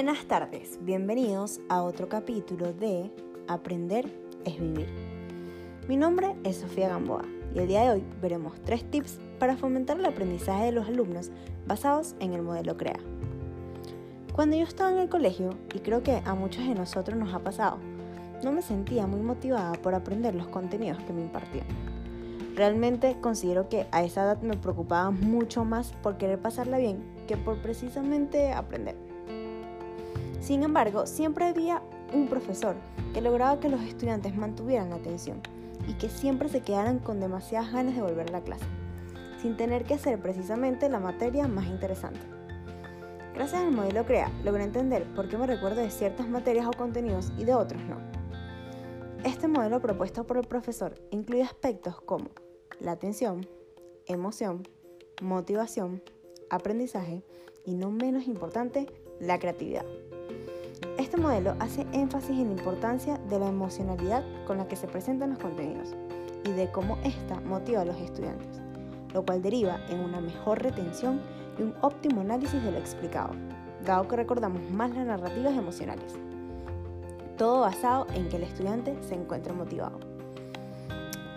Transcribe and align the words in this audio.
Buenas 0.00 0.26
tardes, 0.26 0.78
bienvenidos 0.82 1.58
a 1.68 1.82
otro 1.82 2.08
capítulo 2.08 2.72
de 2.72 3.10
Aprender 3.48 4.08
es 4.44 4.60
Vivir. 4.60 4.86
Mi 5.88 5.96
nombre 5.96 6.36
es 6.44 6.58
Sofía 6.58 6.88
Gamboa 6.88 7.24
y 7.52 7.58
el 7.58 7.66
día 7.66 7.82
de 7.82 7.90
hoy 7.90 8.04
veremos 8.22 8.52
tres 8.64 8.88
tips 8.88 9.18
para 9.40 9.56
fomentar 9.56 9.98
el 9.98 10.04
aprendizaje 10.04 10.66
de 10.66 10.70
los 10.70 10.86
alumnos 10.86 11.32
basados 11.66 12.14
en 12.20 12.32
el 12.32 12.42
modelo 12.42 12.76
CREA. 12.76 13.00
Cuando 14.32 14.56
yo 14.56 14.62
estaba 14.62 14.92
en 14.92 14.98
el 14.98 15.08
colegio, 15.08 15.58
y 15.74 15.80
creo 15.80 16.04
que 16.04 16.22
a 16.24 16.34
muchos 16.36 16.64
de 16.64 16.76
nosotros 16.76 17.18
nos 17.18 17.34
ha 17.34 17.40
pasado, 17.40 17.78
no 18.44 18.52
me 18.52 18.62
sentía 18.62 19.08
muy 19.08 19.20
motivada 19.20 19.72
por 19.72 19.96
aprender 19.96 20.32
los 20.36 20.46
contenidos 20.46 21.02
que 21.02 21.12
me 21.12 21.22
impartían. 21.22 21.66
Realmente 22.54 23.16
considero 23.20 23.68
que 23.68 23.88
a 23.90 24.04
esa 24.04 24.22
edad 24.22 24.42
me 24.42 24.56
preocupaba 24.56 25.10
mucho 25.10 25.64
más 25.64 25.90
por 26.04 26.18
querer 26.18 26.38
pasarla 26.38 26.78
bien 26.78 27.02
que 27.26 27.36
por 27.36 27.56
precisamente 27.56 28.52
aprender. 28.52 29.07
Sin 30.40 30.62
embargo, 30.62 31.06
siempre 31.06 31.46
había 31.46 31.82
un 32.12 32.28
profesor 32.28 32.76
que 33.12 33.20
lograba 33.20 33.60
que 33.60 33.68
los 33.68 33.82
estudiantes 33.82 34.36
mantuvieran 34.36 34.90
la 34.90 34.96
atención 34.96 35.40
y 35.86 35.94
que 35.94 36.08
siempre 36.08 36.48
se 36.48 36.60
quedaran 36.60 36.98
con 36.98 37.20
demasiadas 37.20 37.72
ganas 37.72 37.94
de 37.94 38.02
volver 38.02 38.28
a 38.28 38.32
la 38.32 38.40
clase, 38.42 38.64
sin 39.40 39.56
tener 39.56 39.84
que 39.84 39.94
hacer 39.94 40.20
precisamente 40.20 40.88
la 40.88 41.00
materia 41.00 41.48
más 41.48 41.66
interesante. 41.66 42.20
Gracias 43.34 43.62
al 43.62 43.72
modelo 43.72 44.04
CREA 44.04 44.30
logré 44.44 44.64
entender 44.64 45.04
por 45.14 45.28
qué 45.28 45.38
me 45.38 45.46
recuerdo 45.46 45.80
de 45.80 45.90
ciertas 45.90 46.28
materias 46.28 46.66
o 46.66 46.72
contenidos 46.72 47.32
y 47.38 47.44
de 47.44 47.54
otros 47.54 47.80
no. 47.84 47.96
Este 49.24 49.48
modelo 49.48 49.80
propuesto 49.80 50.26
por 50.26 50.38
el 50.38 50.46
profesor 50.46 50.94
incluye 51.10 51.42
aspectos 51.42 52.00
como 52.00 52.30
la 52.80 52.92
atención, 52.92 53.48
emoción, 54.06 54.62
motivación, 55.20 56.02
aprendizaje 56.50 57.24
y 57.64 57.74
no 57.74 57.90
menos 57.90 58.26
importante, 58.26 58.86
la 59.20 59.38
creatividad. 59.38 59.84
Este 61.08 61.22
modelo 61.22 61.54
hace 61.58 61.86
énfasis 61.94 62.38
en 62.38 62.48
la 62.48 62.60
importancia 62.60 63.16
de 63.30 63.38
la 63.38 63.48
emocionalidad 63.48 64.22
con 64.46 64.58
la 64.58 64.68
que 64.68 64.76
se 64.76 64.86
presentan 64.86 65.30
los 65.30 65.38
contenidos 65.38 65.94
y 66.44 66.50
de 66.50 66.70
cómo 66.70 66.98
ésta 67.02 67.40
motiva 67.40 67.80
a 67.80 67.86
los 67.86 67.96
estudiantes, 67.96 68.60
lo 69.14 69.24
cual 69.24 69.40
deriva 69.40 69.80
en 69.88 70.00
una 70.00 70.20
mejor 70.20 70.62
retención 70.62 71.22
y 71.58 71.62
un 71.62 71.74
óptimo 71.80 72.20
análisis 72.20 72.62
de 72.62 72.72
lo 72.72 72.76
explicado, 72.76 73.30
dado 73.86 74.06
que 74.06 74.16
recordamos 74.16 74.60
más 74.70 74.90
las 74.90 75.06
narrativas 75.06 75.56
emocionales. 75.56 76.14
Todo 77.38 77.60
basado 77.60 78.06
en 78.12 78.28
que 78.28 78.36
el 78.36 78.42
estudiante 78.42 78.94
se 79.00 79.14
encuentre 79.14 79.54
motivado. 79.54 79.98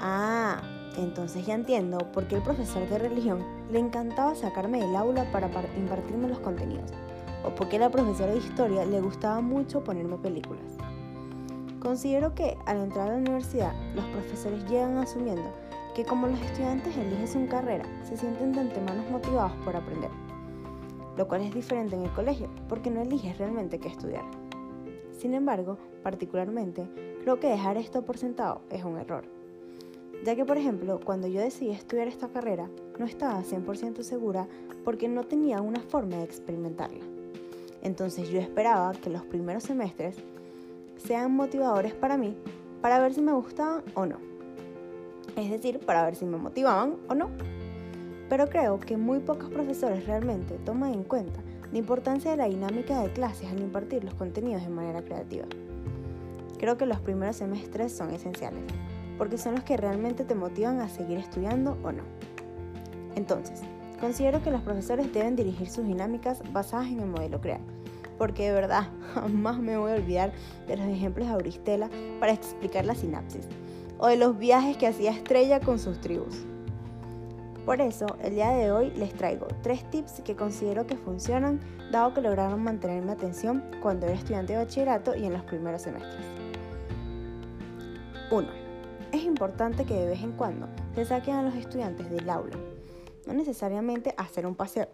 Ah, 0.02 0.62
entonces 0.98 1.46
ya 1.46 1.54
entiendo 1.54 1.98
por 2.12 2.28
qué 2.28 2.36
el 2.36 2.44
profesor 2.44 2.90
de 2.90 2.98
religión 2.98 3.42
le 3.72 3.80
encantaba 3.80 4.36
sacarme 4.36 4.82
del 4.82 4.98
aula 4.98 5.32
para 5.32 5.48
impartirme 5.78 6.28
los 6.28 6.40
contenidos, 6.40 6.92
o 7.44 7.50
por 7.56 7.70
qué 7.70 7.80
la 7.80 7.90
profesora 7.90 8.32
de 8.32 8.38
historia 8.38 8.86
le 8.86 9.02
gustaba 9.02 9.42
mucho 9.42 9.84
ponerme 9.84 10.18
películas. 10.18 10.78
Considero 11.80 12.36
que 12.36 12.58
al 12.66 12.78
entrar 12.78 13.08
a 13.08 13.14
la 13.14 13.18
universidad, 13.18 13.74
los 13.96 14.06
profesores 14.06 14.64
llegan 14.70 14.98
asumiendo 14.98 15.52
que 15.96 16.06
como 16.06 16.28
los 16.28 16.40
estudiantes 16.42 16.96
eligen 16.96 17.28
su 17.28 17.48
carrera, 17.48 17.86
se 18.04 18.18
sienten 18.18 18.54
de 18.54 18.62
antemano 18.62 19.04
motivados 19.12 19.54
por 19.66 19.76
aprender, 19.76 20.12
lo 21.18 21.28
cual 21.28 21.42
es 21.42 21.54
diferente 21.54 21.96
en 21.96 22.04
el 22.04 22.14
colegio, 22.14 22.50
porque 22.70 22.92
no 22.92 23.02
eliges 23.02 23.38
realmente 23.38 23.80
qué 23.80 23.90
estudiar. 23.90 24.24
Sin 25.18 25.34
embargo, 25.34 25.78
particularmente, 26.04 26.88
creo 27.24 27.40
que 27.40 27.48
dejar 27.48 27.78
esto 27.78 28.04
por 28.04 28.18
sentado 28.18 28.62
es 28.70 28.84
un 28.84 28.98
error 28.98 29.26
ya 30.24 30.36
que 30.36 30.46
por 30.46 30.58
ejemplo 30.58 31.00
cuando 31.04 31.28
yo 31.28 31.42
decidí 31.42 31.72
estudiar 31.72 32.08
esta 32.08 32.30
carrera 32.30 32.70
no 33.00 33.06
estaba 33.06 33.42
100% 33.42 34.04
segura 34.04 34.48
porque 34.84 35.08
no 35.08 35.24
tenía 35.24 35.62
una 35.62 35.82
forma 35.82 36.18
de 36.18 36.24
experimentarla. 36.24 37.21
Entonces 37.82 38.30
yo 38.30 38.40
esperaba 38.40 38.92
que 38.94 39.10
los 39.10 39.24
primeros 39.24 39.64
semestres 39.64 40.16
sean 40.98 41.34
motivadores 41.34 41.94
para 41.94 42.18
mí 42.18 42.36
para 42.82 43.00
ver 43.00 43.14
si 43.14 43.22
me 43.22 43.34
gustaban 43.34 43.84
o 43.94 44.06
no. 44.06 44.18
Es 45.36 45.50
decir, 45.50 45.80
para 45.80 46.04
ver 46.04 46.16
si 46.16 46.26
me 46.26 46.38
motivaban 46.38 46.96
o 47.08 47.16
no. 47.16 47.30
Pero 48.30 48.48
creo 48.48 48.80
que 48.80 48.98
muy 48.98 49.20
pocos 49.20 49.50
profesores 49.50 50.06
realmente 50.06 50.58
toman 50.66 50.94
en 50.94 51.04
cuenta 51.04 51.42
la 51.72 51.78
importancia 51.78 52.32
de 52.32 52.38
la 52.38 52.50
dinámica 52.50 53.02
de 53.02 53.12
clases 53.12 53.50
al 53.50 53.60
impartir 53.60 54.04
los 54.04 54.14
contenidos 54.16 54.64
de 54.64 54.70
manera 54.70 55.02
creativa. 55.02 55.46
Creo 56.60 56.78
que 56.78 56.86
los 56.86 57.00
primeros 57.00 57.38
semestres 57.38 57.92
son 57.92 58.12
esenciales 58.14 58.64
porque 59.18 59.38
son 59.38 59.54
los 59.54 59.64
que 59.64 59.78
realmente 59.78 60.24
te 60.24 60.34
motivan 60.34 60.80
a 60.80 60.90
seguir 60.90 61.20
estudiando 61.20 61.78
o 61.84 61.92
no. 61.92 62.02
Entonces, 63.16 63.62
considero 64.00 64.42
que 64.42 64.50
los 64.50 64.62
profesores 64.62 65.14
deben 65.14 65.36
dirigir 65.36 65.70
sus 65.70 65.86
dinámicas 65.86 66.42
basadas 66.52 66.88
en 66.88 67.02
el 67.02 67.06
modelo 67.06 67.40
CREA, 67.40 67.60
porque 68.22 68.50
de 68.50 68.54
verdad 68.54 68.84
jamás 69.16 69.58
me 69.58 69.78
voy 69.78 69.94
a 69.94 69.96
olvidar 69.96 70.32
de 70.68 70.78
los 70.78 70.86
ejemplos 70.86 71.26
de 71.26 71.34
Auristela 71.34 71.90
para 72.20 72.34
explicar 72.34 72.86
la 72.86 72.94
sinapsis, 72.94 73.48
o 73.98 74.06
de 74.10 74.16
los 74.16 74.38
viajes 74.38 74.78
que 74.78 74.86
hacía 74.86 75.10
Estrella 75.10 75.60
con 75.60 75.80
sus 75.80 76.00
tribus. 76.02 76.46
Por 77.66 77.82
eso, 77.82 78.06
el 78.22 78.36
día 78.36 78.52
de 78.52 78.72
hoy 78.72 78.92
les 78.92 79.12
traigo 79.16 79.48
tres 79.64 79.90
tips 79.90 80.22
que 80.22 80.36
considero 80.36 80.86
que 80.86 80.98
funcionan, 80.98 81.62
dado 81.92 82.14
que 82.14 82.22
lograron 82.22 82.64
mantener 82.64 83.02
mi 83.02 83.10
atención 83.10 83.64
cuando 83.82 84.06
era 84.06 84.14
estudiante 84.14 84.54
de 84.54 84.60
bachillerato 84.60 85.16
y 85.16 85.26
en 85.26 85.34
los 85.34 85.42
primeros 85.42 85.82
semestres. 85.82 86.24
1 88.30 88.48
es 89.12 89.24
importante 89.24 89.84
que 89.84 89.96
de 89.96 90.06
vez 90.06 90.22
en 90.22 90.34
cuando 90.34 90.68
se 90.94 91.06
saquen 91.06 91.38
a 91.38 91.42
los 91.42 91.56
estudiantes 91.56 92.12
del 92.12 92.30
aula. 92.30 92.56
No 93.26 93.34
necesariamente 93.34 94.14
hacer 94.16 94.46
un 94.46 94.54
paseo, 94.54 94.90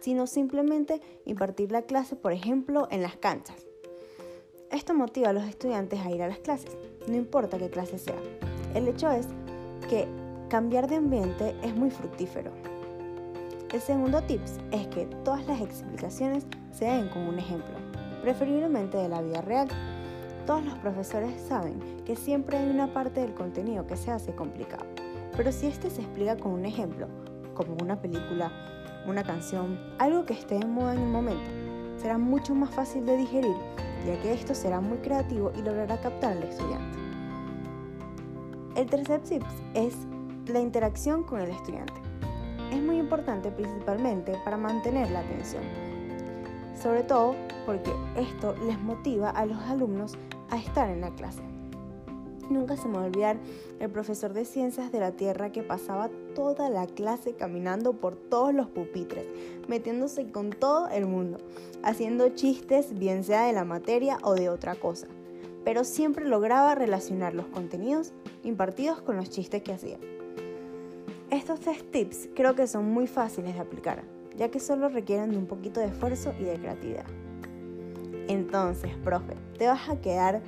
sino 0.00 0.26
simplemente 0.26 1.00
impartir 1.24 1.72
la 1.72 1.82
clase, 1.82 2.16
por 2.16 2.32
ejemplo, 2.32 2.88
en 2.90 3.02
las 3.02 3.16
canchas. 3.16 3.66
Esto 4.70 4.94
motiva 4.94 5.30
a 5.30 5.32
los 5.32 5.44
estudiantes 5.44 6.00
a 6.00 6.10
ir 6.10 6.22
a 6.22 6.28
las 6.28 6.38
clases, 6.38 6.76
no 7.06 7.16
importa 7.16 7.58
qué 7.58 7.68
clase 7.70 7.98
sea. 7.98 8.16
El 8.74 8.88
hecho 8.88 9.10
es 9.10 9.28
que 9.88 10.06
cambiar 10.48 10.88
de 10.88 10.96
ambiente 10.96 11.54
es 11.62 11.74
muy 11.74 11.90
fructífero. 11.90 12.50
El 13.72 13.80
segundo 13.80 14.22
tips 14.22 14.58
es 14.70 14.86
que 14.88 15.06
todas 15.24 15.46
las 15.46 15.60
explicaciones 15.60 16.46
se 16.72 16.86
den 16.86 17.08
con 17.08 17.22
un 17.22 17.38
ejemplo, 17.38 17.74
preferiblemente 18.22 18.96
de 18.96 19.08
la 19.08 19.22
vida 19.22 19.40
real 19.40 19.68
todos 20.46 20.64
los 20.64 20.74
profesores 20.74 21.40
saben 21.40 21.78
que 22.04 22.16
siempre 22.16 22.58
hay 22.58 22.68
una 22.68 22.92
parte 22.92 23.20
del 23.20 23.32
contenido 23.32 23.86
que 23.86 23.96
se 23.96 24.10
hace 24.10 24.34
complicado, 24.34 24.84
pero 25.36 25.52
si 25.52 25.68
este 25.68 25.88
se 25.88 26.02
explica 26.02 26.36
con 26.36 26.52
un 26.52 26.64
ejemplo, 26.64 27.06
como 27.54 27.76
una 27.80 28.00
película, 28.02 28.50
una 29.06 29.22
canción, 29.22 29.78
algo 29.98 30.24
que 30.24 30.34
esté 30.34 30.56
en 30.56 30.72
moda 30.72 30.94
en 30.94 31.00
el 31.00 31.08
momento, 31.08 31.50
será 31.96 32.18
mucho 32.18 32.54
más 32.54 32.70
fácil 32.70 33.06
de 33.06 33.16
digerir, 33.16 33.56
ya 34.06 34.20
que 34.20 34.32
esto 34.32 34.54
será 34.54 34.80
muy 34.80 34.98
creativo 34.98 35.52
y 35.56 35.62
logrará 35.62 36.00
captar 36.00 36.32
al 36.32 36.42
estudiante. 36.42 36.98
El 38.76 38.88
tercer 38.88 39.20
tip 39.20 39.42
es 39.74 39.94
la 40.46 40.60
interacción 40.60 41.22
con 41.24 41.40
el 41.40 41.50
estudiante. 41.50 41.92
Es 42.70 42.82
muy 42.82 42.98
importante 42.98 43.50
principalmente 43.50 44.32
para 44.44 44.56
mantener 44.56 45.10
la 45.10 45.20
atención, 45.20 45.62
sobre 46.80 47.02
todo 47.02 47.34
porque 47.66 47.92
esto 48.16 48.54
les 48.66 48.80
motiva 48.80 49.30
a 49.30 49.44
los 49.44 49.58
alumnos 49.64 50.14
a 50.50 50.56
estar 50.56 50.88
en 50.88 51.02
la 51.02 51.10
clase. 51.10 51.42
Nunca 52.50 52.76
se 52.76 52.88
me 52.88 52.94
va 52.94 53.04
a 53.04 53.06
olvidar 53.06 53.36
el 53.80 53.90
profesor 53.90 54.32
de 54.32 54.44
ciencias 54.44 54.92
de 54.92 55.00
la 55.00 55.12
Tierra 55.12 55.52
que 55.52 55.62
pasaba 55.62 56.10
toda 56.34 56.68
la 56.68 56.86
clase 56.86 57.34
caminando 57.34 57.94
por 57.94 58.16
todos 58.16 58.52
los 58.54 58.68
pupitres, 58.68 59.26
metiéndose 59.68 60.30
con 60.30 60.50
todo 60.50 60.88
el 60.88 61.06
mundo, 61.06 61.38
haciendo 61.82 62.28
chistes 62.30 62.98
bien 62.98 63.24
sea 63.24 63.46
de 63.46 63.52
la 63.52 63.64
materia 63.64 64.18
o 64.22 64.34
de 64.34 64.48
otra 64.48 64.74
cosa, 64.74 65.06
pero 65.64 65.84
siempre 65.84 66.26
lograba 66.26 66.74
relacionar 66.74 67.34
los 67.34 67.46
contenidos 67.46 68.12
impartidos 68.42 69.00
con 69.00 69.16
los 69.16 69.30
chistes 69.30 69.62
que 69.62 69.72
hacía. 69.72 69.98
Estos 71.30 71.60
tres 71.60 71.90
tips 71.90 72.28
creo 72.34 72.54
que 72.54 72.66
son 72.66 72.92
muy 72.92 73.06
fáciles 73.06 73.54
de 73.54 73.60
aplicar, 73.60 74.02
ya 74.36 74.50
que 74.50 74.60
solo 74.60 74.88
requieren 74.88 75.30
de 75.30 75.38
un 75.38 75.46
poquito 75.46 75.80
de 75.80 75.86
esfuerzo 75.86 76.34
y 76.38 76.44
de 76.44 76.58
creatividad. 76.58 77.06
Entonces, 78.28 78.92
profe, 79.02 79.34
te 79.58 79.66
vas 79.66 79.88
a 79.88 80.00
quedar 80.00 80.42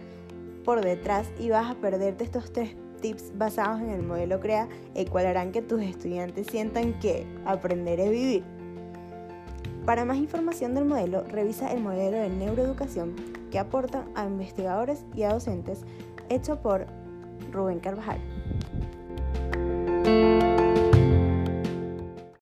por 0.65 0.85
detrás 0.85 1.31
y 1.39 1.51
vas 1.51 1.71
a 1.71 1.75
perderte 1.75 2.25
estos 2.25 2.53
tres 2.53 2.77
tips 3.01 3.37
basados 3.37 3.81
en 3.81 3.91
el 3.91 4.03
modelo 4.03 4.41
CREA, 4.41 4.69
el 4.95 5.11
cual 5.11 5.27
harán 5.27 5.53
que 5.53 5.63
tus 5.63 5.83
estudiantes 5.83 6.47
sientan 6.47 6.99
que 6.99 7.27
aprender 7.45 8.01
es 8.01 8.11
vivir. 8.11 8.45
Para 9.85 10.07
más 10.07 10.17
información 10.17 10.75
del 10.75 10.87
modelo, 10.87 11.25
revisa 11.25 11.71
el 11.71 11.83
modelo 11.83 12.17
de 12.17 12.31
neuroeducación 12.31 13.15
que 13.51 13.59
aporta 13.59 14.07
a 14.15 14.25
investigadores 14.25 15.05
y 15.15 15.25
a 15.25 15.33
docentes, 15.35 15.83
hecho 16.31 16.61
por 16.63 16.87
Rubén 17.53 17.81
Carvajal. 17.81 18.19